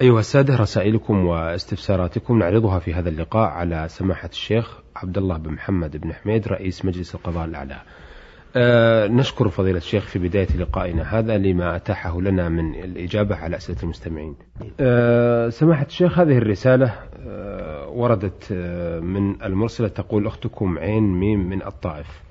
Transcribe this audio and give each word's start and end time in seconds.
أيها 0.00 0.20
السادة 0.20 0.56
رسائلكم 0.56 1.26
واستفساراتكم 1.26 2.38
نعرضها 2.38 2.78
في 2.78 2.94
هذا 2.94 3.08
اللقاء 3.08 3.48
على 3.48 3.86
سماحة 3.88 4.28
الشيخ 4.28 4.78
عبد 4.96 5.18
الله 5.18 5.36
بن 5.36 5.50
محمد 5.50 5.96
بن 5.96 6.12
حميد 6.12 6.48
رئيس 6.48 6.84
مجلس 6.84 7.14
القضاء 7.14 7.44
الأعلى. 7.44 7.76
أه 8.56 9.06
نشكر 9.06 9.48
فضيلة 9.48 9.78
الشيخ 9.78 10.06
في 10.06 10.18
بداية 10.18 10.56
لقائنا 10.58 11.18
هذا 11.18 11.38
لما 11.38 11.76
أتاحه 11.76 12.20
لنا 12.20 12.48
من 12.48 12.74
الإجابة 12.74 13.36
على 13.36 13.56
أسئلة 13.56 13.78
المستمعين. 13.82 14.34
أه 14.80 15.48
سماحة 15.48 15.86
الشيخ 15.86 16.18
هذه 16.18 16.38
الرسالة 16.38 16.94
أه 17.26 17.88
وردت 17.88 18.52
أه 18.52 19.00
من 19.00 19.42
المرسلة 19.42 19.88
تقول 19.88 20.26
أختكم 20.26 20.78
عين 20.78 21.02
ميم 21.02 21.48
من 21.48 21.62
الطائف. 21.62 22.22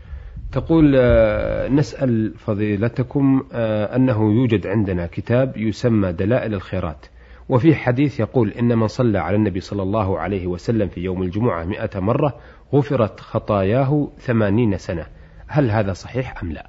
تقول 0.52 0.94
أه 0.96 1.68
نسأل 1.68 2.34
فضيلتكم 2.38 3.44
أه 3.54 3.96
أنه 3.96 4.34
يوجد 4.34 4.68
عندنا 4.68 5.06
كتاب 5.06 5.58
يسمى 5.58 6.12
دلائل 6.12 6.54
الخيرات. 6.54 7.06
وفي 7.50 7.76
حديث 7.76 8.20
يقول 8.20 8.50
إن 8.50 8.78
من 8.78 8.88
صلى 8.88 9.20
على 9.20 9.36
النبي 9.36 9.60
صلى 9.60 9.84
الله 9.84 10.20
عليه 10.20 10.48
وسلم 10.48 10.88
في 10.88 11.02
يوم 11.02 11.24
الجمعة 11.24 11.64
مئة 11.66 12.00
مرة 12.00 12.36
غفرت 12.74 13.20
خطاياه 13.20 14.08
ثمانين 14.20 14.78
سنة. 14.78 15.06
هل 15.48 15.72
هذا 15.72 15.94
صحيح 15.94 16.44
أم 16.44 16.52
لا؟ 16.52 16.68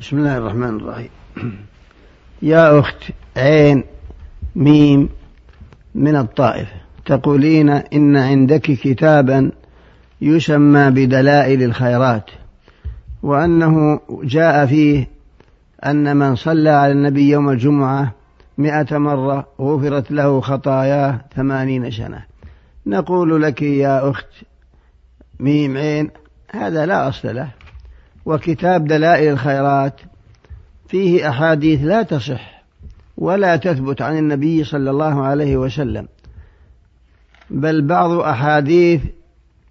بسم 0.00 0.18
الله 0.18 0.38
الرحمن 0.38 0.76
الرحيم. 0.76 1.10
يا 2.42 2.78
أخت 2.78 3.04
عين 3.36 3.84
ميم 4.56 5.08
من 5.94 6.16
الطائف 6.16 6.68
تقولين 7.06 7.70
إن 7.70 8.16
عندك 8.16 8.60
كتابا 8.60 9.52
يسمى 10.20 10.90
بدلائل 10.90 11.62
الخيرات 11.62 12.30
وأنه 13.22 14.00
جاء 14.22 14.66
فيه 14.66 15.08
أن 15.86 16.16
من 16.16 16.34
صلى 16.34 16.70
على 16.70 16.92
النبي 16.92 17.30
يوم 17.30 17.50
الجمعة 17.50 18.17
مئة 18.58 18.98
مرة 18.98 19.46
غفرت 19.60 20.10
له 20.10 20.40
خطاياه 20.40 21.20
ثمانين 21.36 21.90
سنة. 21.90 22.24
نقول 22.86 23.42
لك 23.42 23.62
يا 23.62 24.10
أخت 24.10 24.28
ميم 25.40 25.76
عين 25.76 26.10
هذا 26.50 26.86
لا 26.86 27.08
أصل 27.08 27.34
له. 27.34 27.48
وكتاب 28.24 28.84
دلائل 28.84 29.32
الخيرات 29.32 30.00
فيه 30.88 31.28
أحاديث 31.28 31.80
لا 31.82 32.02
تصح 32.02 32.62
ولا 33.16 33.56
تثبت 33.56 34.02
عن 34.02 34.18
النبي 34.18 34.64
صلى 34.64 34.90
الله 34.90 35.22
عليه 35.22 35.56
وسلم. 35.56 36.08
بل 37.50 37.86
بعض 37.86 38.10
أحاديث 38.10 39.02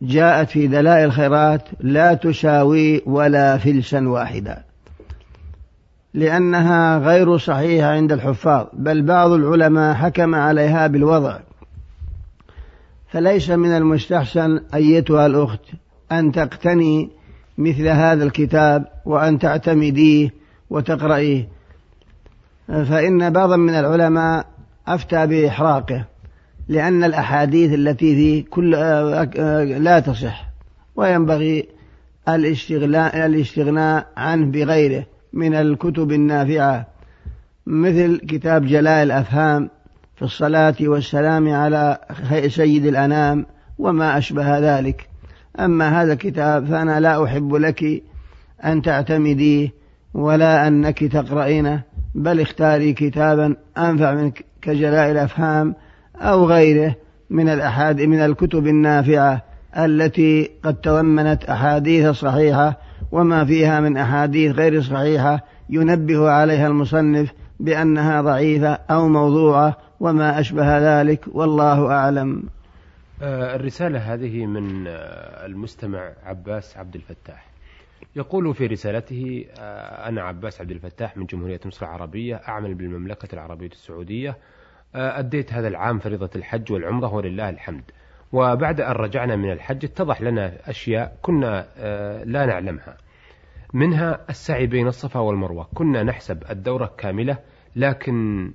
جاءت 0.02 0.50
في 0.50 0.68
دلائل 0.68 1.06
الخيرات 1.06 1.62
لا 1.80 2.14
تساوي 2.14 3.02
ولا 3.06 3.58
فلسا 3.58 4.10
واحدا. 4.10 4.67
لأنها 6.18 6.98
غير 6.98 7.38
صحيحة 7.38 7.88
عند 7.88 8.12
الحفاظ 8.12 8.68
بل 8.74 9.02
بعض 9.02 9.32
العلماء 9.32 9.94
حكم 9.94 10.36
عليها 10.36 10.88
بالوضع. 10.88 11.40
فليس 13.08 13.50
من 13.50 13.70
المستحسن 13.70 14.62
أيتها 14.74 15.26
الأخت 15.26 15.60
أن 16.12 16.32
تقتني 16.32 17.10
مثل 17.58 17.88
هذا 17.88 18.24
الكتاب 18.24 18.86
وأن 19.06 19.40
تعتمديه 19.40 20.30
وتقرأيه. 20.70 21.48
فإن 22.68 23.30
بعضا 23.30 23.56
من 23.56 23.74
العلماء 23.74 24.46
أفتى 24.88 25.28
بإحراقه 25.28 26.06
لأن 26.68 27.04
الأحاديث 27.04 27.74
التي 27.74 28.16
فيه 28.16 28.46
كل 28.50 28.72
لا 29.84 30.00
تصح 30.00 30.46
وينبغي 30.96 31.68
الاستغناء 32.30 34.08
عنه 34.18 34.52
بغيره. 34.52 35.06
من 35.34 35.54
الكتب 35.54 36.12
النافعة 36.12 36.88
مثل 37.66 38.18
كتاب 38.28 38.66
جلاء 38.66 39.04
الأفهام 39.04 39.70
في 40.16 40.22
الصلاة 40.22 40.76
والسلام 40.82 41.54
على 41.54 41.98
سيد 42.48 42.86
الأنام 42.86 43.46
وما 43.80 44.18
أشبه 44.18 44.60
ذلك. 44.60 45.10
أما 45.60 46.02
هذا 46.02 46.14
الكتاب 46.14 46.66
فأنا 46.66 47.00
لا 47.00 47.24
أحب 47.24 47.56
لك 47.56 48.04
أن 48.66 48.82
تعتمديه 48.82 49.70
ولا 50.14 50.68
أنك 50.68 51.04
تقرأينه 51.04 51.82
بل 52.16 52.42
اختاري 52.42 52.94
كتابا 52.94 53.56
أنفع 53.78 54.14
منك 54.14 54.46
كجلاء 54.62 55.12
الأفهام 55.12 55.76
أو 56.16 56.46
غيره 56.46 56.96
من 57.30 57.50
الأحاد 57.50 58.02
من 58.02 58.20
الكتب 58.20 58.68
النافعة 58.68 59.42
التي 59.78 60.52
قد 60.64 60.76
تضمنت 60.76 61.44
أحاديث 61.44 62.10
صحيحة 62.10 62.78
وما 63.12 63.46
فيها 63.46 63.80
من 63.80 63.98
أحاديث 63.98 64.56
غير 64.56 64.82
صحيحة 64.82 65.44
ينبه 65.70 66.30
عليها 66.30 66.68
المصنف 66.68 67.34
بأنها 67.60 68.22
ضعيفة 68.22 68.74
أو 68.74 69.08
موضوعة 69.08 69.78
وما 70.00 70.40
أشبه 70.40 71.02
ذلك 71.02 71.26
والله 71.28 71.92
أعلم. 71.92 72.44
الرسالة 73.22 74.14
هذه 74.14 74.46
من 74.46 74.88
المستمع 75.46 76.12
عباس 76.24 76.78
عبد 76.78 76.96
الفتاح. 76.96 77.46
يقول 78.16 78.56
في 78.56 78.68
رسالته 78.68 79.46
أنا 80.08 80.22
عباس 80.22 80.62
عبد 80.62 80.72
الفتاح 80.72 81.18
من 81.18 81.26
جمهورية 81.26 81.60
مصر 81.66 81.86
العربية 81.86 82.36
أعمل 82.36 82.74
بالمملكة 82.74 83.34
العربية 83.34 83.68
السعودية. 83.68 84.38
أديت 84.96 85.54
هذا 85.54 85.68
العام 85.68 86.00
فريضة 86.00 86.30
الحج 86.36 86.72
والعمرة 86.72 87.14
ولله 87.14 87.50
الحمد. 87.50 87.84
وبعد 88.32 88.82
أن 88.82 88.92
رجعنا 88.92 89.36
من 89.36 89.52
الحج 89.52 89.86
اتضح 89.86 90.22
لنا 90.22 90.54
أشياء 90.70 91.18
كنا 91.22 91.66
لا 92.26 92.46
نعلمها. 92.46 92.98
منها 93.74 94.20
السعي 94.30 94.68
بين 94.68 94.88
الصفا 94.88 95.20
والمروة. 95.20 95.68
كنا 95.76 96.04
نحسب 96.04 96.44
الدورة 96.50 96.92
كاملة 96.98 97.38
لكن 97.76 98.52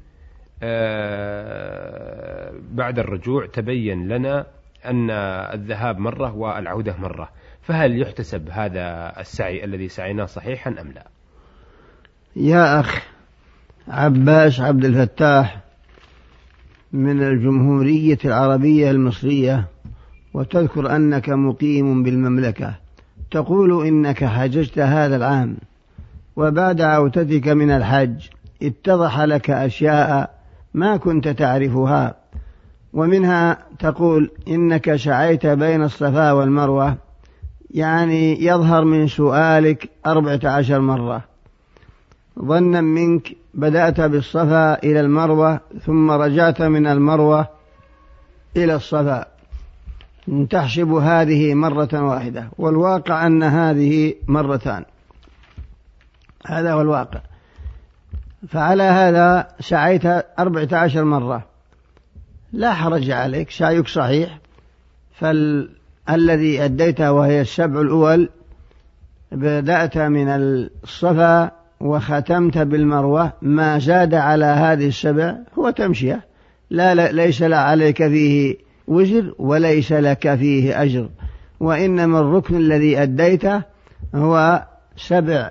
بعد 2.76 2.98
الرجوع 2.98 3.46
تبين 3.46 4.08
لنا 4.08 4.46
أن 4.84 5.10
الذهاب 5.54 5.98
مرة 5.98 6.36
والعودة 6.36 6.96
مرة. 6.96 7.28
فهل 7.62 8.02
يحتسب 8.02 8.48
هذا 8.50 9.12
السعي 9.20 9.64
الذي 9.64 9.88
سعيناه 9.88 10.24
صحيحا 10.24 10.70
أم 10.80 10.92
لا؟ 10.92 11.06
يا 12.36 12.80
أخ 12.80 13.08
عباس 13.88 14.60
عبد 14.60 14.84
الفتاح 14.84 15.61
من 16.92 17.22
الجمهورية 17.22 18.19
العربية 18.25 18.91
المصرية 18.91 19.69
وتذكر 20.34 20.97
أنك 20.97 21.30
مقيم 21.30 22.03
بالمملكة. 22.03 22.75
تقول 23.30 23.86
إنك 23.86 24.25
حججت 24.25 24.78
هذا 24.78 25.16
العام 25.16 25.56
وبعد 26.36 26.81
عودتك 26.81 27.48
من 27.48 27.70
الحج 27.70 28.28
اتضح 28.62 29.20
لك 29.20 29.50
أشياء 29.50 30.34
ما 30.75 30.97
كنت 30.97 31.28
تعرفها. 31.28 32.14
ومنها 32.92 33.58
تقول 33.78 34.31
إنك 34.48 34.97
سعيت 34.97 35.47
بين 35.47 35.82
الصفا 35.82 36.32
والمروة 36.32 36.97
يعني 37.70 38.44
يظهر 38.44 38.84
من 38.84 39.06
سؤالك 39.06 39.91
أربعة 40.06 40.41
عشر 40.44 40.81
مرة. 40.81 41.31
ظنا 42.38 42.81
منك 42.81 43.37
بدأت 43.54 44.00
بالصفا 44.00 44.75
إلى 44.75 45.00
المروة 45.00 45.60
ثم 45.87 46.10
رجعت 46.10 46.62
من 46.62 46.87
المروة 46.87 47.48
إلى 48.56 48.75
الصفا. 48.75 49.26
تحسب 50.50 50.93
هذه 50.93 51.55
مرة 51.55 52.02
واحدة. 52.02 52.49
والواقع 52.58 53.26
أن 53.26 53.43
هذه 53.43 54.14
مرتان. 54.29 54.84
هذا 56.46 56.73
هو 56.73 56.81
الواقع. 56.81 57.20
فعلى 58.49 58.82
هذا 58.82 59.49
سعيت 59.61 60.06
أربعة 60.38 60.69
عشر 60.73 61.05
مرة. 61.05 61.44
لا 62.52 62.73
حرج 62.73 63.11
عليك 63.11 63.50
سعيك 63.50 63.88
صحيح. 63.88 64.38
فالذي 65.14 66.64
أديته 66.64 67.12
وهي 67.12 67.40
السبع 67.40 67.81
الأول 67.81 68.28
بدأت 69.32 69.99
من 69.99 70.28
الصفا 70.28 71.62
وختمت 71.82 72.58
بالمروة 72.58 73.32
ما 73.43 73.79
زاد 73.79 74.14
على 74.14 74.44
هذه 74.44 74.87
السبع 74.87 75.37
هو 75.58 75.70
تمشية. 75.70 76.25
لا, 76.70 77.12
ليس 77.12 77.43
عليك 77.43 78.08
فيه 78.08 78.56
وزر 78.87 79.34
وليس 79.38 79.93
لك 79.93 80.34
فيه 80.34 80.82
أجر. 80.82 81.08
وإنما 81.61 82.20
الركن 82.20 82.56
الذي 82.56 83.02
أديته 83.02 83.62
هو 84.14 84.67
سبع 84.96 85.50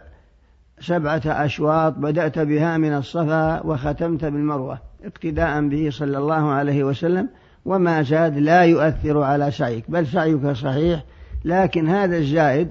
سبعة 0.80 1.22
أشواط 1.26 1.94
بدأت 1.98 2.40
بها 2.40 2.78
من 2.78 2.94
الصفا 2.94 3.66
وختمت 3.66 4.26
بالمروة 4.26 4.80
اقتداء 5.06 5.68
به 5.68 5.90
صلى 5.92 6.18
الله 6.18 6.50
عليه 6.50 6.84
وسلم 6.84 7.30
وما 7.66 8.02
زاد 8.02 8.38
لا 8.38 8.62
يؤثر 8.62 9.22
على 9.22 9.52
سعيك. 9.52 9.92
بل 9.92 10.08
سعيك 10.08 10.52
صحيح 10.52 11.04
لكن 11.46 11.88
هذا 11.88 12.18
الزائد 12.18 12.70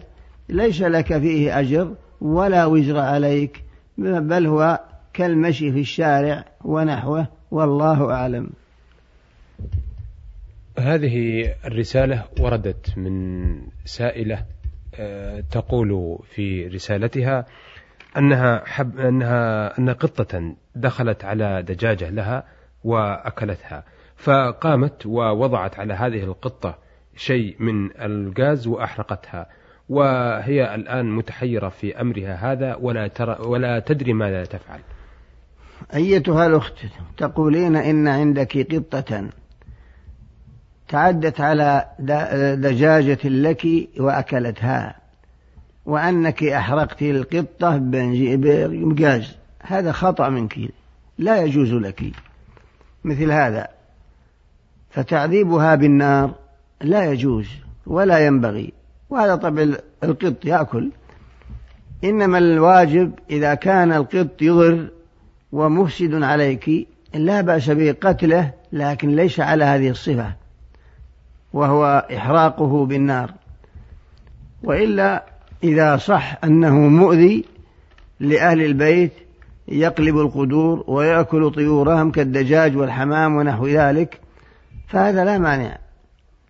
ليس 0.49 0.83
لك 0.83 1.19
فيه 1.19 1.61
أجر 1.61 1.95
ولا 2.20 2.67
وزر 2.67 2.99
عليك 2.99 3.64
بل 3.99 4.46
هو 4.46 4.81
كالمشي 5.12 5.72
في 5.72 5.81
الشارع 5.81 6.44
ونحوه 6.64 7.26
والله 7.50 8.12
أعلم. 8.12 8.50
هذه 10.78 11.44
الرسالة 11.64 12.25
وردت 12.40 12.99
من 12.99 13.56
سائلة 13.84 14.44
آه، 14.94 15.40
تقول 15.40 16.19
في 16.34 16.67
رسالتها 16.67 17.46
أنها 18.17 18.62
حب 18.67 18.99
أنها 18.99 19.78
أن 19.78 19.90
قطة 19.90 20.55
دخلت 20.75 21.25
على 21.25 21.62
دجاجة 21.62 22.11
لها 22.11 22.44
وأكلتها 22.84 23.84
فقامت 24.17 25.06
ووضعت 25.06 25.78
على 25.78 25.94
هذه 25.94 26.25
القطة 26.25 26.78
شيء 27.17 27.56
من 27.58 27.90
الغاز 28.00 28.67
وأحرقتها. 28.67 29.46
وهي 29.91 30.75
الآن 30.75 31.11
متحيرة 31.11 31.69
في 31.69 32.01
أمرها 32.01 32.53
هذا 32.53 32.75
ولا 32.75 33.09
ترى 33.09 33.37
ولا 33.41 33.79
تدري 33.79 34.13
ماذا 34.13 34.45
تفعل. 34.45 34.81
أيتها 35.95 36.47
الأخت 36.47 36.75
تقولين 37.17 37.77
إن 37.77 38.09
عندك 38.09 38.75
قطة 38.75 39.29
تعدت 40.89 41.41
على 41.41 41.87
دجاجة 42.61 43.29
لك 43.29 43.67
وأكلتها 43.99 44.97
وأنك 45.87 46.45
أحرقت 46.45 47.03
القطة 47.03 47.77
بغاز 47.77 49.37
هذا 49.63 49.93
خطأ 49.93 50.29
منك 50.29 50.59
لا 51.19 51.43
يجوز 51.43 51.73
لك. 51.73 52.03
مثل 53.05 53.31
هذا. 53.31 53.69
فتعذيبها 54.91 55.75
بالنار 55.75 56.35
لا 56.81 57.13
يجوز 57.13 57.49
ولا 57.87 58.27
ينبغي. 58.27 58.80
وهذا 59.11 59.37
طبع 59.37 59.67
القط 60.05 60.45
يأكل. 60.45 60.91
إنما 62.05 62.39
الواجب 62.39 63.12
إذا 63.31 63.55
كان 63.55 63.93
القط 63.93 64.43
يضر 64.43 64.89
ومفسد 65.53 66.23
عليك 66.23 66.89
لا 67.15 67.41
بأس 67.41 67.71
بقتله 67.71 68.53
لكن 68.73 69.17
ليس 69.17 69.41
على 69.41 69.65
هذه 69.65 69.91
الصفة 69.91 70.33
وهو 71.53 72.07
إحراقه 72.17 72.87
بالنار. 72.87 73.35
وإلا 74.62 75.25
إذا 75.65 75.97
صح 75.97 76.39
أنه 76.45 76.75
مؤذي 76.79 77.45
لأهل 78.21 78.63
البيت 78.63 79.13
يقلب 79.69 80.19
القدور 80.19 80.85
ويأكل 80.87 81.51
طيورهم 81.51 82.11
كالدجاج 82.11 82.77
والحمام 82.77 83.37
ونحو 83.37 83.67
ذلك 83.67 84.21
فهذا 84.89 85.25
لا 85.25 85.39
مانع. 85.39 85.79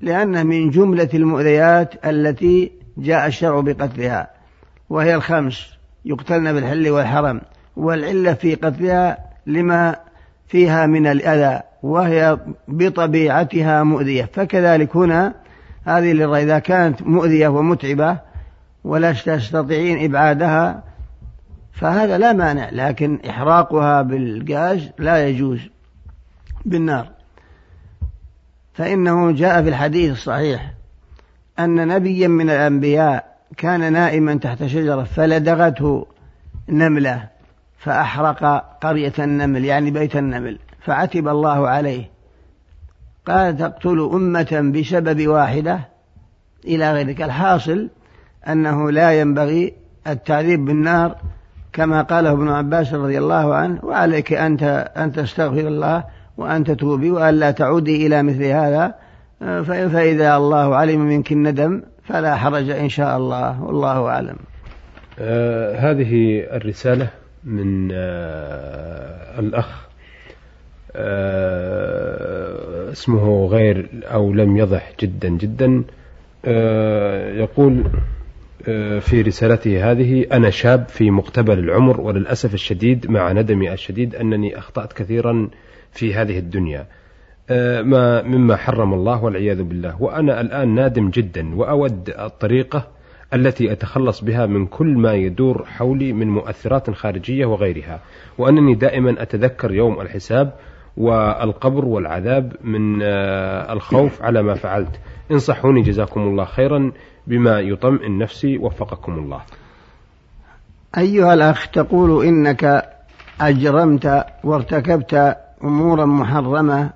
لأنه 0.01 0.43
من 0.43 0.71
جملة 0.71 1.09
المؤذيات 1.15 2.07
التي 2.07 2.73
جاء 2.97 3.27
الشرع 3.27 3.61
بقتلها 3.61 4.31
وهي 4.91 5.15
الخمس 5.15 5.71
يقتلن 6.05 6.53
بالحل 6.53 6.91
والحرم 6.91 7.41
والعلة 7.77 8.35
في 8.35 8.55
قتلها 8.55 9.19
لما 9.47 9.97
فيها 10.49 10.87
من 10.87 11.07
الأذى 11.07 11.61
وهي 11.83 12.39
بطبيعتها 12.69 13.83
مؤذية. 13.83 14.25
فكذلك 14.33 14.97
هنا 14.97 15.35
هذه 15.85 16.11
اللي 16.11 16.43
إذا 16.43 16.59
كانت 16.59 17.03
مؤذية 17.03 17.49
ومتعبة 17.49 18.19
ولا 18.85 19.13
تستطيعين 19.13 20.05
إبعادها 20.05 20.83
فهذا 21.73 22.19
لا 22.19 22.33
مانع 22.33 22.69
لكن 22.73 23.19
إحراقها 23.29 24.03
بالغاز 24.03 24.91
لا 24.99 25.29
يجوز 25.29 25.61
بالنار. 26.65 27.20
فإنه 28.81 29.33
جاء 29.33 29.63
في 29.63 29.69
الحديث 29.69 30.13
الصحيح 30.13 30.73
أن 31.59 31.89
نبيا 31.89 32.29
من 32.29 32.51
الأنبياء 32.51 33.37
كان 33.57 33.93
نائما 33.93 34.35
تحت 34.35 34.65
شجرة 34.65 35.03
فلدغته 35.03 36.07
نملة 36.69 37.29
فأحرق 37.79 38.45
قرية 38.81 39.13
النمل 39.19 39.65
يعني 39.65 39.91
بيت 39.91 40.17
النمل 40.17 40.59
فعتب 40.85 41.29
الله 41.29 41.69
عليه. 41.69 42.11
قال 43.27 43.57
تقتل 43.57 44.11
أمة 44.13 44.73
بسبب 44.75 45.29
واحدة 45.29 45.81
إلى 46.65 46.93
غيرك. 46.93 47.23
الحاصل 47.23 47.89
أنه 48.49 48.91
لا 48.91 49.21
ينبغي 49.21 49.75
التعذيب 50.07 50.65
بالنار 50.65 51.17
كما 51.73 52.03
قاله 52.03 52.31
ابن 52.31 52.49
عباس 52.49 52.95
رضي 52.95 53.19
الله 53.19 53.55
عنه 53.55 53.81
وعليك 53.83 54.33
أنت 54.33 54.93
أن 54.97 55.13
تستغفر 55.13 55.69
الله 55.69 56.05
وأن 56.41 56.65
تتوبي 56.65 57.11
وأن 57.11 57.35
لا 57.35 57.51
تعودي 57.51 58.07
إلى 58.07 58.23
مثل 58.23 58.45
هذا 58.45 58.95
فإذا 59.41 60.37
الله 60.37 60.77
علم 60.77 61.01
منك 61.01 61.33
الندم 61.33 61.83
فلا 62.05 62.37
حرج 62.37 62.71
إن 62.71 62.89
شاء 62.89 63.17
الله 63.17 63.63
والله 63.63 64.09
أعلم. 64.09 64.37
آه 65.19 65.77
هذه 65.77 66.41
الرسالة 66.53 67.09
من 67.45 67.89
آه 67.93 69.41
الأخ 69.41 69.89
آه 70.97 72.93
اسمه 72.93 73.47
غير 73.47 73.89
أو 74.05 74.33
لم 74.33 74.57
يضح 74.57 74.93
جدا 75.01 75.29
جدا 75.29 75.83
آه 76.45 77.33
يقول 77.33 77.85
آه، 78.69 78.99
في 78.99 79.23
رسالته 79.23 79.91
هذه 79.91 80.27
أنا 80.33 80.51
شاب 80.51 80.89
في 80.89 81.11
مقتبل 81.11 81.59
العمر 81.59 82.01
وللأسف 82.01 82.55
الشديد 82.55 83.11
مع 83.11 83.33
ندمي 83.33 83.73
الشديد 83.73 84.15
أنني 84.15 84.59
أخطأت 84.59 84.93
كثيرا 84.93 85.49
في 85.93 86.15
هذه 86.15 86.39
الدنيا. 86.39 86.87
آه، 87.51 87.83
ما 87.83 88.23
مما 88.23 88.57
حرم 88.57 88.95
الله 88.95 89.25
والعياذ 89.25 89.63
بالله. 89.63 90.03
وأنا 90.03 90.41
الآن 90.41 90.75
نادم 90.75 91.11
جدا 91.11 91.55
وأود 91.55 92.11
الطريقة 92.19 92.89
التي 93.35 93.73
أتخلص 93.73 94.25
بها 94.25 94.47
من 94.47 94.67
كل 94.67 94.87
ما 94.87 95.15
يدور 95.15 95.65
حولي 95.65 96.13
من 96.13 96.29
مؤثرات 96.29 96.91
خارجية 96.91 97.47
وغيرها. 97.47 98.01
وأنني 98.39 98.75
دائما 98.75 99.23
أتذكر 99.23 99.73
يوم 99.73 100.01
الحساب 100.01 100.53
والقبر 100.97 101.85
والعذاب 101.85 102.53
من 102.65 103.03
آه، 103.03 103.73
الخوف 103.73 104.23
على 104.23 104.43
ما 104.43 104.55
فعلت. 104.55 105.01
انصحوني 105.31 105.83
جزاكم 105.83 106.21
الله 106.21 106.45
خيرا 106.45 106.93
بما 107.27 107.61
يطمئن 107.61 108.19
نفسي 108.19 108.59
وفقكم 108.59 109.19
الله. 109.19 109.41
أيها 110.99 111.35
الأخ 111.35 111.71
تقول 111.71 112.27
إنك 112.27 112.91
أجرمت 113.41 114.25
وارتكبت 114.45 115.37
أمورا 115.65 116.07
محرمة 116.07 116.91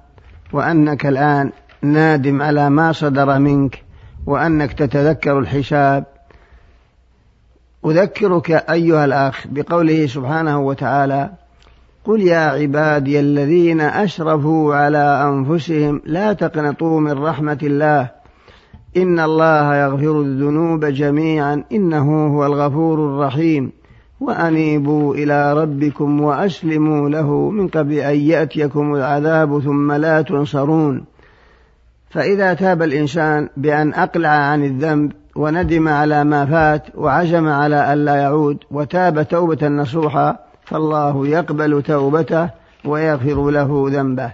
وأنك 0.53 1.07
الآن 1.07 1.53
نادم 1.83 2.43
على 2.43 2.71
ما 2.71 2.93
صدر 2.93 3.39
منك 3.39 3.83
وأنك 4.27 4.73
تتذكر 4.73 5.39
الحساب. 5.39 6.05
أذكرك 7.87 8.51
أيها 8.51 9.05
الأخ 9.05 9.47
بقوله 9.51 10.07
سبحانه 10.07 10.61
وتعالى 10.61 11.31
قل 12.05 12.21
يا 12.21 12.39
عبادي 12.39 13.21
الذين 13.21 13.81
أشرفوا 13.81 14.75
على 14.75 15.29
أنفسهم 15.29 16.03
لا 16.05 16.33
تقنطوا 16.33 17.01
من 17.01 17.13
رحمة 17.13 17.59
الله 17.63 18.11
إن 18.97 19.21
الله 19.21 19.77
يغفر 19.77 20.21
الذنوب 20.21 20.85
جميعا 20.85 21.65
إنه 21.73 22.27
هو 22.27 22.47
الغفور 22.47 22.99
الرحيم. 22.99 23.73
وأنيبوا 24.21 25.15
إلى 25.15 25.53
ربكم 25.53 26.21
وأسلموا 26.21 27.09
له 27.09 27.51
من 27.51 27.69
قبل 27.69 27.93
أن 27.93 28.17
يأتيكم 28.17 28.95
العذاب 28.95 29.61
ثم 29.61 29.93
لا 29.93 30.23
تنصرون. 30.23 31.05
فإذا 32.11 32.55
تاب 32.55 32.83
الإنسان 32.83 33.49
بأن 33.57 33.95
أقلع 33.95 34.29
عن 34.29 34.65
الذنب 34.65 35.13
وندم 35.37 35.89
على 35.89 36.25
ما 36.25 36.47
فات 36.47 36.83
وعزم 36.95 37.49
على 37.49 37.93
ألا 37.93 38.17
يعود 38.17 38.59
وتاب 38.71 39.29
توبة 39.29 39.69
نصوحا 39.69 40.39
فالله 40.65 41.27
يقبل 41.27 41.83
توبته 41.83 42.51
ويغفر 42.85 43.51
له 43.51 43.85
ذنبه. 43.89 44.33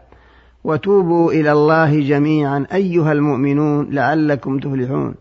وتوبوا 0.64 1.32
إلى 1.32 1.52
الله 1.52 2.00
جميعا 2.00 2.66
أيها 2.74 3.12
المؤمنون 3.12 3.90
لعلكم 3.90 4.58
تفلحون. 4.58 5.14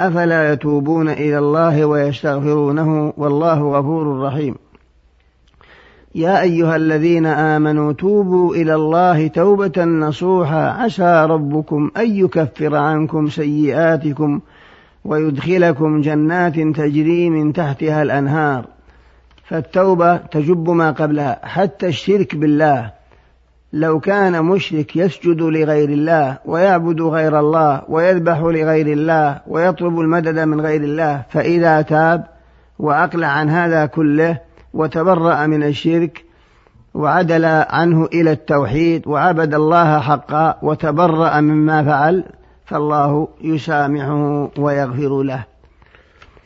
أفلا 0.00 0.52
يتوبون 0.52 1.08
إلى 1.08 1.38
الله 1.38 1.84
ويستغفرونه 1.84 3.12
والله 3.16 3.78
غفور 3.78 4.20
رحيم. 4.20 4.54
يا 6.14 6.42
أيها 6.42 6.76
الذين 6.76 7.26
آمنوا 7.26 7.92
توبوا 7.92 8.54
إلى 8.54 8.74
الله 8.74 9.26
توبة 9.26 9.84
نصوحا. 9.84 10.68
عسى 10.68 11.26
ربكم 11.30 11.90
أن 11.96 12.16
يكفر 12.16 12.76
عنكم 12.76 13.28
سيئاتكم 13.28 14.40
ويدخلكم 15.04 16.00
جنات 16.00 16.54
تجري 16.54 17.30
من 17.30 17.52
تحتها 17.52 18.02
الأنهار. 18.02 18.64
فالتوبة 19.44 20.16
تجب 20.16 20.70
ما 20.70 20.90
قبلها 20.90 21.40
حتى 21.42 21.86
الشرك 21.86 22.36
بالله. 22.36 22.99
لو 23.72 24.00
كان 24.00 24.44
مشرك 24.44 24.96
يسجد 24.96 25.42
لغير 25.42 25.88
الله 25.88 26.38
ويعبد 26.44 27.00
غير 27.00 27.38
الله 27.38 27.82
ويذبح 27.88 28.38
لغير 28.38 28.86
الله 28.86 29.40
ويطلب 29.46 30.00
المدد 30.00 30.38
من 30.38 30.60
غير 30.60 30.80
الله 30.84 31.22
فإذا 31.30 31.82
تاب 31.82 32.26
وأقلع 32.78 33.26
عن 33.26 33.50
هذا 33.50 33.86
كله 33.86 34.38
وتبرأ 34.74 35.46
من 35.46 35.62
الشرك 35.62 36.24
وعدل 36.94 37.44
عنه 37.44 38.04
إلى 38.04 38.32
التوحيد 38.32 39.06
وعبد 39.06 39.54
الله 39.54 40.00
حقا 40.00 40.58
وتبرأ 40.62 41.40
مما 41.40 41.84
فعل 41.84 42.24
فالله 42.64 43.28
يسامحه 43.40 44.50
ويغفر 44.58 45.22
له. 45.22 45.44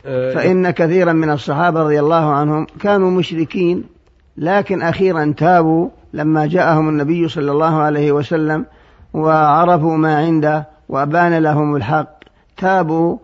آه، 0.05 0.33
فإن 0.33 0.71
كثيرا 0.71 1.13
من 1.13 1.29
الصحابة 1.29 1.83
رضي 1.83 1.99
الله 1.99 2.33
عنهم 2.33 2.67
كانوا 2.79 3.11
مشركين 3.11 3.83
لكن 4.37 4.81
أخيرا 4.81 5.33
تابوا 5.37 5.89
لما 6.15 6.45
جاءهم 6.45 6.89
النبي 6.89 7.27
صلى 7.27 7.51
الله 7.51 7.81
عليه 7.81 8.11
وسلم 8.11 8.65
وعرفوا 9.13 9.97
ما 9.97 10.17
عنده 10.17 10.67
وأبان 10.89 11.37
لهم 11.37 11.75
الحق 11.75 12.09
تابوا 12.57 13.17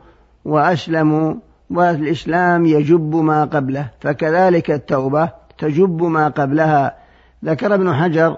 وأسلموا 0.45 1.33
والإسلام 1.69 2.65
يجب 2.65 3.15
ما 3.15 3.45
قبله 3.45 3.89
فكذلك 3.99 4.71
التوبة 4.71 5.29
تجب 5.57 6.03
ما 6.03 6.27
قبلها. 6.27 6.95
ذكر 7.45 7.73
ابن 7.73 7.93
حجر 7.93 8.37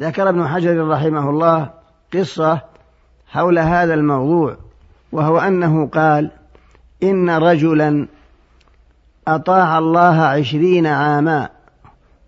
ذكر 0.00 0.28
ابن 0.28 0.48
حجر 0.48 0.88
رحمه 0.88 1.30
الله 1.30 1.70
قصة 2.14 2.60
حول 3.28 3.58
هذا 3.58 3.94
الموضوع 3.94 4.56
وهو 5.12 5.38
أنه 5.38 5.86
قال 5.86 6.30
إن 7.02 7.30
رجلا 7.30 8.06
أطاع 9.28 9.78
الله 9.78 10.22
عشرين 10.22 10.86
عاما 10.86 11.48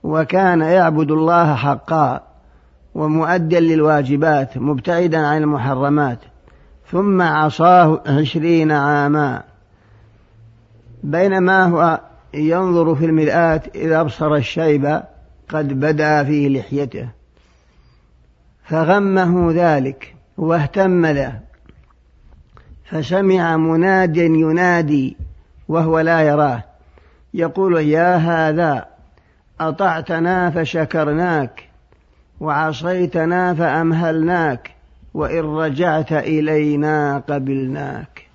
وكان 0.03 0.61
يعبد 0.61 1.11
الله 1.11 1.55
حقا 1.55 2.21
ومؤديا 2.95 3.61
للواجبات 3.61 4.59
مبتعدا 4.59 5.27
عن 5.27 5.43
المحرمات 5.43 6.19
ثم 6.91 7.23
عصاه 7.23 8.03
عشرين 8.07 8.73
عاما. 8.73 9.43
بينما 11.03 11.65
هو 11.65 12.01
ينظر 12.35 12.95
في 12.95 13.05
المرآة 13.05 13.63
إذا 13.75 14.01
أبصر 14.01 14.35
الشيب 14.35 15.03
قد 15.49 15.81
بدا 15.81 16.25
في 16.25 16.49
لحيته. 16.49 17.09
فغمه 18.65 19.53
ذلك 19.53 20.15
واهتم 20.37 21.07
له. 21.07 21.41
فسمع 22.85 23.57
مناد 23.57 24.17
ينادي 24.17 25.17
وهو 25.69 26.01
لا 26.01 26.21
يراه. 26.21 26.65
يقول 27.35 27.77
يا 27.77 28.17
هذا 28.17 28.92
أطعتنا 29.61 30.51
فشكرناك 30.51 31.69
وعصيتنا 32.41 33.55
فأمهلناك 33.55 34.75
وإن 35.15 35.45
رجعت 35.45 36.13
إلينا 36.13 37.19
قبلناك. 37.29 38.27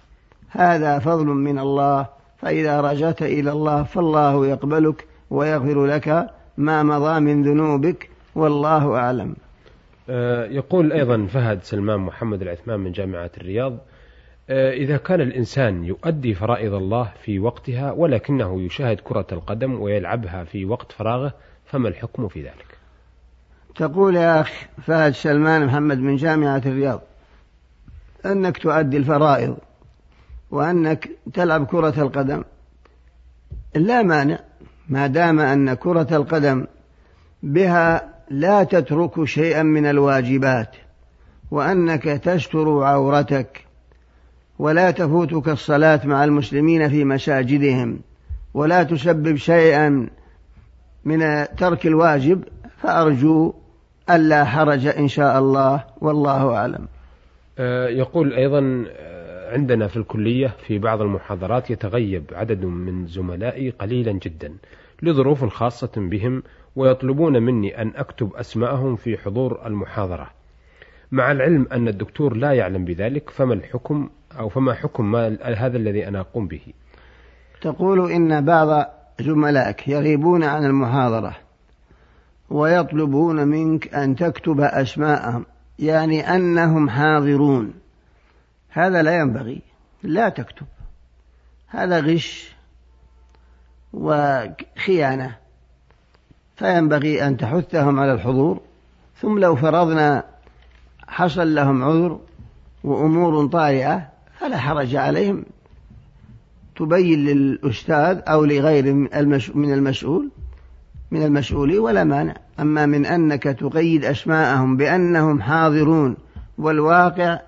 هذا 0.50 1.00
فضل 1.00 1.26
من 1.26 1.60
الله 1.60 2.06
فإذا 2.38 2.82
رجعت 2.82 3.22
إلى 3.22 3.52
الله 3.52 3.84
فالله 3.84 4.48
يقبلك 4.48 5.08
ويغفر 5.30 5.86
لك 5.86 6.30
ما 6.58 6.84
مضى 6.84 7.20
من 7.20 7.44
ذنوبك 7.44 8.10
والله 8.36 8.96
أعلم. 8.96 9.36
آه، 10.10 10.46
يقول 10.46 10.94
أيضا 10.94 11.26
فهد 11.26 11.64
سلمان 11.64 12.00
محمد 12.00 12.42
العثمان 12.42 12.80
من 12.80 12.92
جامعة 12.92 13.32
الرياض 13.38 13.78
إذا 14.50 14.98
كان 14.98 15.22
الإنسان 15.22 15.86
يؤدي 15.86 16.34
فرائض 16.34 16.74
الله 16.74 17.12
في 17.24 17.40
وقتها 17.40 17.92
ولكنه 17.92 18.62
يشاهد 18.62 19.00
كرة 19.00 19.28
القدم 19.32 19.82
ويلعبها 19.82 20.44
في 20.44 20.66
وقت 20.66 20.92
فراغه 20.92 21.34
فما 21.66 21.88
الحكم 21.90 22.28
في 22.28 22.42
ذلك؟ 22.42 22.78
تقول 23.76 24.16
يا 24.16 24.42
أخ 24.42 24.52
فهد 24.84 25.14
سلمان 25.14 25.66
محمد 25.66 25.98
من 25.98 26.16
جامعة 26.16 26.62
الرياض 26.66 27.02
أنك 28.26 28.58
تؤدي 28.58 28.98
الفرائض 28.98 29.58
وأنك 30.52 31.10
تلعب 31.34 31.66
كرة 31.66 32.02
القدم. 32.02 32.44
لا 33.76 34.02
مانع 34.02 34.40
ما 34.90 35.08
دام 35.08 35.40
أن 35.40 35.74
كرة 35.74 36.08
القدم 36.16 36.68
بها 37.44 38.14
لا 38.30 38.64
تترك 38.64 39.24
شيئا 39.24 39.64
من 39.64 39.86
الواجبات 39.86 40.76
وأنك 41.52 42.04
تستر 42.04 42.84
عورتك 42.84 43.67
ولا 44.60 44.92
تفوتك 44.92 45.50
الصلاة 45.50 46.02
مع 46.06 46.24
المسلمين 46.24 46.90
في 46.90 47.04
مساجدهم 47.06 48.00
ولا 48.54 48.84
تسبب 48.84 49.36
شيئا 49.36 50.10
من 51.06 51.46
ترك 51.58 51.88
الواجب 51.88 52.44
فأرجو 52.78 53.54
ألا 54.10 54.46
حرج 54.46 54.88
إن 54.88 55.08
شاء 55.08 55.40
الله 55.40 55.84
والله 56.02 56.56
أعلم. 56.56 56.88
آه، 57.60 57.88
يقول 57.88 58.34
أيضا 58.34 58.86
آه، 58.90 59.54
عندنا 59.54 59.88
في 59.88 59.98
الكلية 59.98 60.48
في 60.48 60.80
بعض 60.80 61.02
المحاضرات 61.02 61.70
يتغيب 61.70 62.24
عدد 62.34 62.66
من 62.66 63.08
زملائي 63.08 63.70
قليلا 63.70 64.12
جدا 64.12 64.54
لظروف 65.02 65.46
خاصة 65.46 65.92
بهم 65.98 66.44
ويطلبون 66.76 67.44
مني 67.44 67.82
أن 67.82 67.92
أكتب 67.96 68.34
أسماءهم 68.36 68.96
في 68.96 69.18
حضور 69.18 69.68
المحاضرة. 69.68 70.30
مع 71.12 71.32
العلم 71.32 71.68
أن 71.72 71.88
الدكتور 71.88 72.36
لا 72.36 72.54
يعلم 72.54 72.86
بذلك 72.86 73.30
فما 73.30 73.54
الحكم 73.54 74.10
أو 74.40 74.50
فما 74.50 74.74
حكم 74.74 75.12
ما 75.12 75.38
هذا 75.44 75.78
الذي 75.78 76.08
أنا 76.08 76.20
أقوم 76.20 76.48
به. 76.48 76.62
تقول 77.62 78.12
إن 78.12 78.46
بعض 78.46 78.90
زملائك 79.20 79.88
يغيبون 79.88 80.44
عن 80.44 80.66
المحاضرة 80.66 81.36
ويطلبون 82.50 83.48
منك 83.48 83.94
أن 83.96 84.16
تكتب 84.16 84.62
أسماءهم 84.62 85.46
يعني 85.80 86.36
أنهم 86.36 86.90
حاضرون. 86.90 87.74
هذا 88.70 89.02
لا 89.02 89.20
ينبغي. 89.20 89.62
لا 90.04 90.30
تكتب. 90.30 90.68
هذا 91.68 92.00
غش 92.00 92.56
وخيانة. 93.94 95.36
فينبغي 96.56 97.28
أن 97.28 97.38
تحثهم 97.38 98.00
على 98.00 98.14
الحضور. 98.14 98.62
ثم 99.16 99.40
لو 99.40 99.56
فرضنا 99.56 100.24
حصل 101.08 101.56
لهم 101.56 101.84
عذر 101.84 102.20
وأمور 102.84 103.48
طارئة 103.48 104.17
فلا 104.40 104.58
حرج 104.58 104.96
عليهم. 104.96 105.46
تبين 106.76 107.26
للأستاذ 107.26 108.20
أو 108.28 108.46
لغير 108.46 108.94
من 109.54 109.74
المسؤول 109.74 110.30
من 111.12 111.24
المسؤولين 111.24 111.80
ولا 111.80 112.04
مانع. 112.04 112.34
أما 112.60 112.86
من 112.86 113.06
أنك 113.06 113.44
تقيد 113.44 114.06
أسماءهم 114.06 114.78
بأنهم 114.78 115.42
حاضرون 115.42 116.18
والواقع 116.58 117.40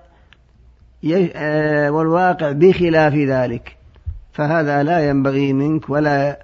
آه، 1.36 1.91
والواقع 1.91 2.51
بخلاف 2.51 3.13
ذلك 3.13 3.75
فهذا 4.34 4.84
لا 4.84 5.10
ينبغي 5.10 5.53
منك 5.53 5.89
ولا 5.89 6.39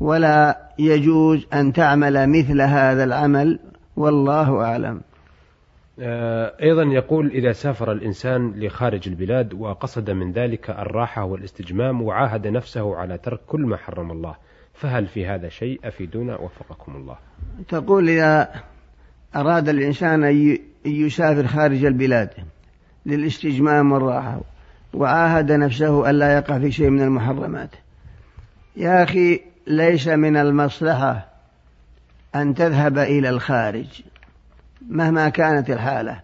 ولا 0.00 0.58
يجوز 0.78 1.46
أن 1.52 1.72
تعمل 1.72 2.28
مثل 2.28 2.60
هذا 2.60 3.04
العمل 3.04 3.58
والله 3.96 4.64
أعلم. 4.64 5.00
أيضا 5.98 6.82
يقول 6.82 7.30
إذا 7.30 7.52
سافر 7.52 7.92
الإنسان 7.92 8.52
لخارج 8.56 9.08
البلاد 9.08 9.54
وقصد 9.54 10.10
من 10.10 10.32
ذلك 10.32 10.70
الراحة 10.70 11.24
والاستجمام 11.24 12.02
وعاهد 12.02 12.46
نفسه 12.46 12.96
على 12.96 13.18
ترك 13.18 13.40
كل 13.46 13.60
ما 13.60 13.76
حرم 13.76 14.10
الله 14.10 14.36
فهل 14.74 15.06
في 15.06 15.26
هذا 15.26 15.48
شيء؟ 15.48 15.80
أفيدونا 15.84 16.36
وفقكم 16.36 16.96
الله. 16.96 17.16
تقول 17.68 18.08
إذا 18.08 18.50
أراد 19.36 19.68
الإنسان 19.68 20.24
أن 20.24 20.58
يسافر 20.84 21.46
خارج 21.46 21.84
البلاد 21.84 22.30
للاستجمام 23.06 23.92
والراحة 23.92 24.40
وعاهد 24.94 25.52
نفسه 25.52 26.10
ألا 26.10 26.36
يقع 26.36 26.58
في 26.58 26.72
شيء 26.72 26.90
من 26.90 27.02
المحرمات. 27.02 27.70
يا 28.76 29.02
أخي 29.02 29.40
ليس 29.66 30.08
من 30.08 30.36
المصلحة 30.36 31.28
أن 32.34 32.54
تذهب 32.54 32.98
إلى 32.98 33.28
الخارج. 33.28 34.02
مهما 34.88 35.28
كانت 35.28 35.70
الحالة. 35.70 36.20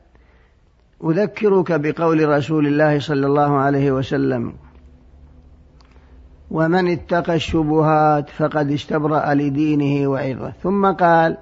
أذكرك 1.04 1.72
بقول 1.72 2.28
رسول 2.28 2.66
الله 2.66 3.00
صلى 3.00 3.26
الله 3.26 3.56
عليه 3.56 3.92
وسلم 3.92 4.52
ومن 6.50 6.92
اتقى 6.92 7.34
الشبهات 7.34 8.30
فقد 8.30 8.70
استبرأ 8.70 9.34
لدينه 9.34 10.08
وعرضه. 10.08 10.52
ثم 10.62 10.86
قال 10.86 11.36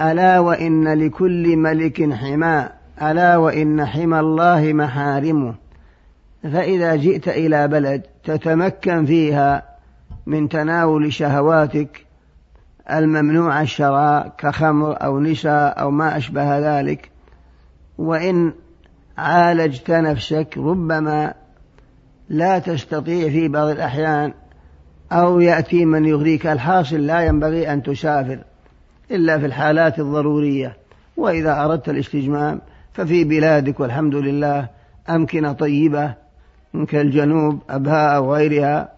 ألا 0.00 0.38
وإن 0.38 0.88
لكل 0.88 1.56
ملك 1.56 2.12
حمى 2.12 2.68
ألا 3.02 3.36
وإن 3.36 3.86
حمى 3.86 4.20
الله 4.20 4.72
محارمه. 4.72 5.54
فإذا 6.42 6.96
جئت 6.96 7.28
إلى 7.28 7.68
بلد 7.68 8.02
تتمكن 8.24 9.06
فيها 9.06 9.62
من 10.26 10.48
تناول 10.48 11.12
شهواتك 11.12 12.07
الممنوع 12.90 13.62
الشراء 13.62 14.32
كخمر 14.38 15.04
أو 15.04 15.20
نساء 15.20 15.80
أو 15.80 15.90
ما 15.90 16.16
أشبه 16.16 16.58
ذلك. 16.58 17.10
وإن 17.98 18.52
عالجت 19.18 19.90
نفسك 19.90 20.54
ربما 20.58 21.34
لا 22.28 22.58
تستطيع 22.58 23.28
في 23.28 23.48
بعض 23.48 23.66
الأحيان 23.66 24.32
أو 25.12 25.40
يأتي 25.40 25.84
من 25.84 26.04
يغريك 26.04 26.46
الحاصل 26.46 26.96
لا 26.96 27.20
ينبغي 27.20 27.72
أن 27.72 27.82
تسافر 27.82 28.38
إلا 29.10 29.38
في 29.38 29.46
الحالات 29.46 29.98
الضرورية. 29.98 30.76
وإذا 31.16 31.64
أردت 31.64 31.88
الاستجمام 31.88 32.60
ففي 32.92 33.24
بلادك 33.24 33.80
والحمد 33.80 34.14
لله 34.14 34.68
أمكنة 35.10 35.52
طيبة 35.52 36.14
كالجنوب 36.88 37.62
أبهاء 37.70 38.16
أو 38.16 38.34
غيرها 38.34 38.88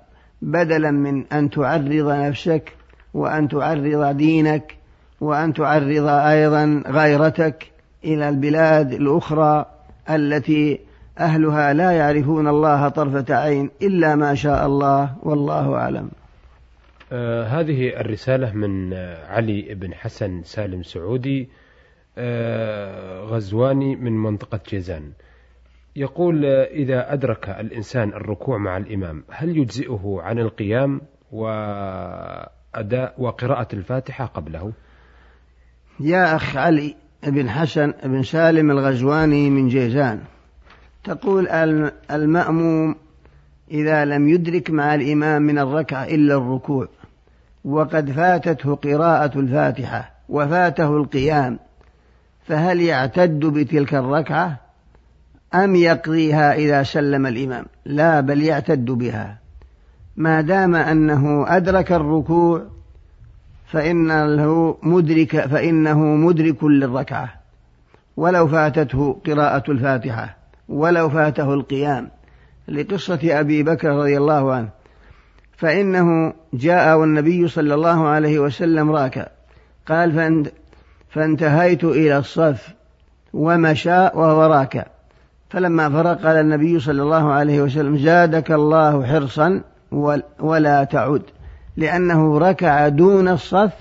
بدلا 0.43 0.91
من 0.91 1.25
أن 1.33 1.51
تعرض 1.51 2.11
نفسك 2.11 2.73
وأن 3.14 3.49
تعرض 3.49 4.17
دينك 4.17 4.76
وأن 5.21 5.52
تعرض 5.52 6.07
أيضا 6.07 6.83
غيرتك 6.87 7.71
إلى 8.05 8.29
البلاد 8.29 8.93
الأخرى 8.93 9.67
التي 10.11 10.81
أهلها 11.19 11.73
لا 11.73 11.93
يعرفون 11.93 12.49
الله 12.49 12.88
طرفة 12.88 13.35
عين 13.35 13.71
إلا 13.83 14.17
ما 14.17 14.35
شاء 14.35 14.67
الله 14.67 15.17
والله 15.23 15.75
أعلم. 15.75 16.11
آه 17.12 17.45
هذه 17.45 18.00
الرسالة 18.00 18.52
من 18.52 18.95
علي 19.29 19.75
بن 19.75 19.95
حسن 19.95 20.43
سالم 20.43 20.83
سعودي 20.83 21.49
آه 22.19 23.21
غزواني 23.21 23.97
من 23.97 24.12
منطقة 24.12 24.61
جيزان. 24.69 25.12
يقول 25.97 26.45
إذا 26.45 27.12
أدرك 27.12 27.49
الإنسان 27.49 28.09
الركوع 28.09 28.59
مع 28.59 28.76
الإمام 28.76 29.25
هل 29.31 29.59
يجزئه 29.59 30.19
عن 30.23 30.38
القيام 30.38 31.00
وأداء 32.75 33.15
وقراءة 33.19 33.69
الفاتحة 33.73 34.25
قبله. 34.25 34.73
يا 36.00 36.37
أخ 36.37 36.57
علي 36.57 36.97
بن 37.27 37.50
حسن 37.50 37.93
بن 38.05 38.23
سالم 38.23 38.71
الغزواني 38.71 39.50
من 39.50 39.69
جيزان. 39.69 40.21
تقول 41.05 41.49
المأموم 42.11 42.95
إذا 43.71 44.05
لم 44.05 44.29
يدرك 44.29 44.71
مع 44.71 44.95
الإمام 44.95 45.43
من 45.43 45.59
الركعة 45.59 46.05
إلا 46.05 46.35
الركوع 46.35 46.89
وقد 47.65 48.11
فاتته 48.11 48.75
قراءة 48.75 49.39
الفاتحة 49.39 50.15
وفاته 50.29 50.97
القيام 50.97 51.59
فهل 52.47 52.81
يعتد 52.81 53.41
بتلك 53.47 53.95
الركعة 53.95 54.61
أم 55.55 55.77
يقضيها 55.77 56.55
إذا 56.55 56.83
سلم 56.83 57.27
الإمام؟ 57.27 57.67
لا 57.85 58.21
بل 58.21 58.43
يعتد 58.43 58.85
بها. 58.85 59.40
ما 60.21 60.41
دام 60.41 60.75
أنه 60.75 61.45
أدرك 61.57 61.93
الركوع 61.93 62.62
فإنه 63.67 64.77
مدرك 64.83 65.47
فإنه 65.47 65.99
مدرك 65.99 66.65
للركعة. 66.65 67.29
ولو 68.17 68.49
فاتته 68.49 69.21
قراءة 69.27 69.71
الفاتحة 69.71 70.37
ولو 70.69 71.09
فاته 71.11 71.55
القيام 71.55 72.09
لقصة 72.69 73.41
أبي 73.41 73.62
بكر 73.62 73.89
رضي 73.89 74.17
الله 74.17 74.53
عنه 74.53 74.69
فإنه 75.57 76.33
جاء 76.55 76.99
والنبي 76.99 77.49
صلى 77.49 77.75
الله 77.75 78.09
عليه 78.09 78.39
وسلم 78.39 78.91
راكع 78.91 79.27
قال 79.87 80.50
فانتهيت 81.11 81.85
إلى 81.85 82.19
الصف 82.19 82.75
ومشى 83.33 84.00
وهو 84.00 84.43
راكع 84.43 84.85
فلما 85.50 85.91
فرق 85.91 86.23
قال 86.23 86.37
النبي 86.37 86.81
صلى 86.81 87.03
الله 87.03 87.33
عليه 87.33 87.62
وسلم 87.62 87.99
زادك 87.99 88.53
الله 88.53 89.07
حرصا 89.07 89.62
ولا 90.41 90.85
تعد 90.85 91.23
لأنه 91.77 92.39
ركع 92.39 92.89
دون 92.89 93.29
الصف 93.29 93.73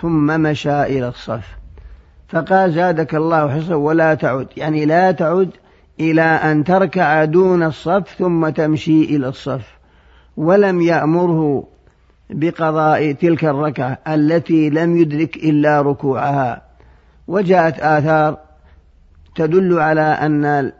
ثم 0.00 0.40
مشى 0.40 0.82
إلى 0.82 1.08
الصف. 1.08 1.44
فقال 2.28 2.72
زادك 2.72 3.14
الله 3.14 3.50
حرصا 3.50 3.74
ولا 3.74 4.14
تعد 4.14 4.46
يعني 4.56 4.84
لا 4.84 5.10
تعد 5.10 5.50
إلى 6.00 6.22
أن 6.22 6.64
تركع 6.64 7.24
دون 7.24 7.62
الصف 7.62 8.14
ثم 8.18 8.48
تمشي 8.48 9.04
إلى 9.04 9.28
الصف. 9.28 9.78
ولم 10.36 10.80
يأمره 10.80 11.68
بقضاء 12.30 13.12
تلك 13.12 13.44
الركعة 13.44 13.98
التي 14.08 14.70
لم 14.70 14.96
يدرك 14.96 15.36
إلا 15.36 15.82
ركوعها. 15.82 16.62
وجاءت 17.28 17.80
آثار 17.80 18.38
تدل 19.34 19.78
على 19.78 20.00
أن 20.00 20.72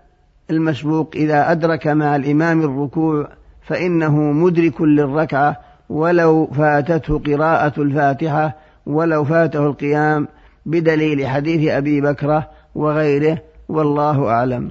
المسبوق 0.51 1.11
إذا 1.15 1.53
أدرك 1.53 1.87
مع 1.87 2.17
الإمام 2.17 2.62
الركوع 2.62 3.29
فإنه 3.62 4.16
مدرك 4.16 4.81
للركعة 4.81 5.61
ولو 5.88 6.47
فاتته 6.47 7.19
قراءة 7.19 7.83
الفاتحة 7.83 8.57
ولو 8.87 9.25
فاته 9.25 9.66
القيام 9.66 10.28
بدليل 10.66 11.26
حديث 11.26 11.71
أبي 11.71 12.00
بكرة 12.00 12.50
وغيره 12.75 13.38
والله 13.69 14.28
أعلم. 14.28 14.71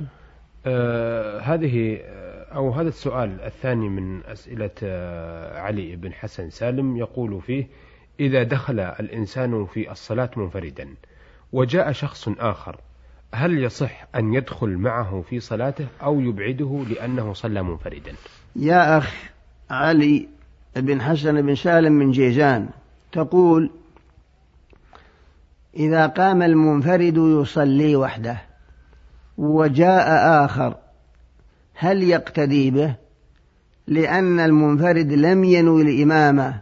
آه 0.66 1.40
هذه 1.40 2.00
أو 2.56 2.70
هذا 2.72 2.88
السؤال 2.88 3.42
الثاني 3.42 3.90
من 3.90 4.24
أسئلة 4.26 4.70
آه 4.84 5.60
علي 5.60 5.96
بن 5.96 6.14
حسن 6.14 6.50
سالم 6.50 6.98
يقول 6.98 7.42
فيه 7.42 7.68
إذا 8.20 8.44
دخل 8.44 8.80
الإنسان 8.80 9.66
في 9.66 9.92
الصلاة 9.92 10.30
منفردا 10.38 10.88
وجاء 11.52 11.92
شخص 11.92 12.30
آخر 12.40 12.78
هل 13.34 13.64
يصح 13.64 14.08
أن 14.16 14.34
يدخل 14.34 14.70
معه 14.70 15.24
في 15.30 15.40
صلاته 15.40 15.88
أو 16.04 16.20
يبعده 16.22 16.84
لأنه 16.90 17.34
صلى 17.34 17.64
منفردا؟ 17.64 18.14
يا 18.56 18.98
أخ 18.98 19.14
علي 19.70 20.28
بن 20.76 21.02
حسن 21.02 21.42
بن 21.42 21.56
سالم 21.56 21.94
من 21.94 22.12
جيزان 22.12 22.70
تقول 23.12 23.72
إذا 25.76 26.08
قام 26.08 26.42
المنفرد 26.42 27.18
يصلي 27.18 27.96
وحده 27.96 28.42
وجاء 29.38 30.46
آخر 30.46 30.76
هل 31.76 32.04
يقتدي 32.04 32.72
به؟ 32.72 32.96
لأن 33.88 34.40
المنفرد 34.40 35.14
لم 35.14 35.44
ينوي 35.44 35.82
الإمامة 35.82 36.62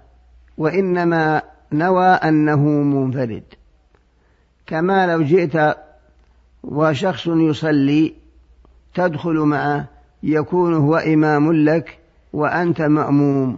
وإنما 0.57 1.41
نوى 1.71 2.07
أنه 2.07 2.65
منفرد. 2.67 3.43
كما 4.67 5.07
لو 5.07 5.21
جئت 5.21 5.75
وشخص 6.63 7.27
يصلي 7.27 8.13
تدخل 8.93 9.33
معه 9.33 9.87
يكون 10.23 10.73
هو 10.73 10.95
إمام 10.95 11.53
لك 11.53 11.99
وأنت 12.33 12.81
مأموم. 12.81 13.57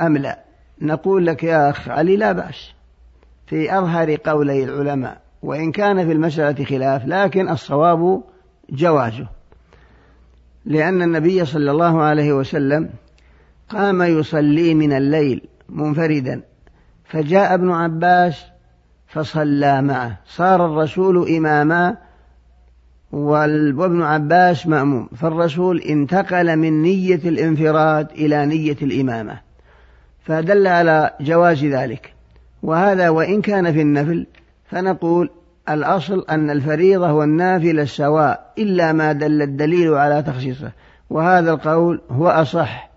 أم 0.00 0.16
لا؟ 0.16 0.38
نقول 0.80 1.26
لك 1.26 1.44
يا 1.44 1.70
أخ 1.70 1.88
علي 1.88 2.16
لا 2.16 2.32
بأس. 2.32 2.72
في 3.46 3.78
أظهر 3.78 4.16
قولي 4.24 4.64
العلماء 4.64 5.20
وإن 5.42 5.72
كان 5.72 6.06
في 6.06 6.12
المسألة 6.12 6.64
خلاف 6.64 7.06
لكن 7.06 7.48
الصواب 7.48 8.22
جوازه. 8.70 9.28
لأن 10.64 11.02
النبي 11.02 11.44
صلى 11.44 11.70
الله 11.70 12.02
عليه 12.02 12.32
وسلم 12.32 12.90
قام 13.68 14.02
يصلي 14.02 14.74
من 14.74 14.92
الليل 14.92 15.48
منفردا. 15.68 16.42
فجاء 17.04 17.54
ابن 17.54 17.70
عباس 17.70 18.44
فصلى 19.08 19.82
معه. 19.82 20.16
صار 20.26 20.66
الرسول 20.66 21.28
إماما 21.36 21.96
وابن 23.12 24.02
عباس 24.02 24.66
مأموم. 24.66 25.08
فالرسول 25.16 25.80
انتقل 25.80 26.56
من 26.56 26.82
نية 26.82 27.14
الانفراد 27.14 28.10
إلى 28.10 28.46
نية 28.46 28.76
الإمامة. 28.82 29.40
فدل 30.24 30.66
على 30.66 31.10
جواز 31.20 31.64
ذلك. 31.64 32.12
وهذا 32.62 33.08
وإن 33.08 33.40
كان 33.42 33.72
في 33.72 33.80
النفل 33.80 34.26
فنقول 34.70 35.30
الأصل 35.68 36.24
أن 36.30 36.50
الفريضة 36.50 37.12
والنافلة 37.12 37.84
سواء 37.84 38.52
إلا 38.58 38.92
ما 38.92 39.12
دل 39.12 39.42
الدليل 39.42 39.94
على 39.94 40.22
تخصيصه. 40.22 40.72
وهذا 41.10 41.50
القول 41.50 42.00
هو 42.10 42.28
أصح 42.28 42.90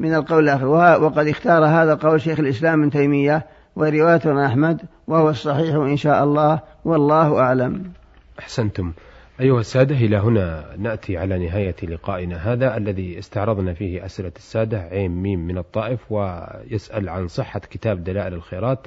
من 0.00 0.14
القول 0.14 0.44
الآخر. 0.44 0.66
وقد 1.02 1.26
اختار 1.26 1.64
هذا 1.64 1.94
قول 1.94 2.20
شيخ 2.20 2.40
الإسلام 2.40 2.80
ابن 2.80 2.90
تيمية 2.90 3.46
ورواية 3.76 4.46
أحمد 4.46 4.82
وهو 5.06 5.30
الصحيح 5.30 5.74
إن 5.74 5.96
شاء 5.96 6.24
الله 6.24 6.60
والله 6.84 7.40
أعلم. 7.40 7.92
أحسنتم. 8.38 8.92
أيها 9.40 9.60
السادة 9.60 9.96
إلى 9.96 10.16
هنا 10.16 10.64
نأتي 10.78 11.16
على 11.16 11.46
نهاية 11.46 11.76
لقائنا 11.82 12.52
هذا 12.52 12.76
الذي 12.76 13.18
استعرضنا 13.18 13.74
فيه 13.74 14.04
أسئلة 14.04 14.32
السادة 14.36 14.78
عين 14.78 15.10
ميم 15.10 15.46
من 15.46 15.58
الطائف 15.58 16.12
ويسأل 16.12 17.08
عن 17.08 17.28
صحة 17.28 17.60
كتاب 17.60 18.04
دلائل 18.04 18.34
الخيرات 18.34 18.86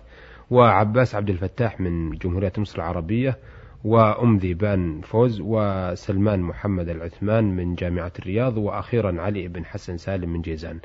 وعباس 0.51 1.15
عبد 1.15 1.29
الفتاح 1.29 1.79
من 1.79 2.09
جمهورية 2.09 2.53
مصر 2.57 2.77
العربية 2.77 3.37
وأم 3.83 4.37
ذيبان 4.37 5.01
فوز 5.01 5.41
وسلمان 5.41 6.39
محمد 6.39 6.89
العثمان 6.89 7.55
من 7.55 7.75
جامعة 7.75 8.11
الرياض 8.19 8.57
وأخيرا 8.57 9.21
علي 9.21 9.47
بن 9.47 9.65
حسن 9.65 9.97
سالم 9.97 10.29
من 10.29 10.41
جيزان. 10.41 10.79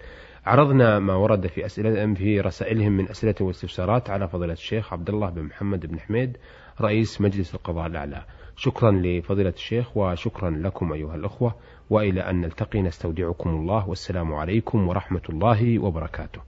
عرضنا 0.46 0.98
ما 0.98 1.14
ورد 1.14 1.46
في 1.46 1.66
أسئلة 1.66 2.14
في 2.14 2.40
رسائلهم 2.40 2.92
من 2.92 3.08
أسئلة 3.08 3.34
واستفسارات 3.40 4.10
على 4.10 4.28
فضيلة 4.28 4.52
الشيخ 4.52 4.92
عبد 4.92 5.08
الله 5.08 5.30
بن 5.30 5.42
محمد 5.42 5.86
بن 5.86 6.00
حميد 6.00 6.36
رئيس 6.80 7.20
مجلس 7.20 7.54
القضاء 7.54 7.86
الأعلى. 7.86 8.24
شكرا 8.56 8.90
لفضيلة 8.90 9.52
الشيخ 9.56 9.96
وشكرا 9.96 10.50
لكم 10.50 10.92
أيها 10.92 11.14
الأخوة 11.14 11.54
وإلى 11.90 12.20
أن 12.20 12.40
نلتقي. 12.40 12.82
نستودعكم 12.82 13.50
الله 13.50 13.88
والسلام 13.88 14.34
عليكم 14.34 14.88
ورحمة 14.88 15.22
الله 15.28 15.78
وبركاته. 15.78 16.40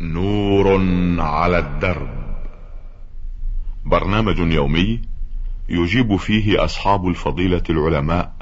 نور 0.00 0.80
على 1.20 1.58
الدرب. 1.58 2.08
برنامج 3.84 4.38
يومي 4.38 5.00
يجيب 5.68 6.16
فيه 6.16 6.64
أصحاب 6.64 7.08
الفضيلة 7.08 7.62
العلماء 7.70 8.32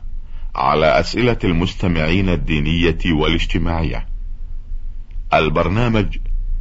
على 0.54 1.00
أسئلة 1.00 1.38
المستمعين 1.44 2.28
الدينية 2.28 2.98
والاجتماعية. 3.20 4.09
البرنامج 5.34 6.18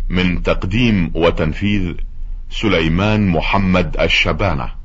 من 0.10 0.44
تقديم 0.44 1.12
وتنفيذ 1.16 1.94
سليمان 2.50 3.28
محمد 3.28 3.98
الشبانة. 4.00 4.79